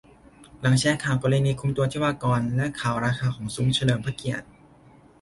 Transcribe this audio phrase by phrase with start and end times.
[0.59, 4.45] หลังแชร์ข่าวกรณีคุมตัวทิวากร และข่าวราคาของซุ้มเฉลิมพระเกียรติ